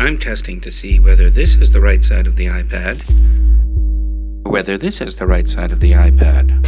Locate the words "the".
1.72-1.80, 2.36-2.46, 5.16-5.26, 5.80-5.90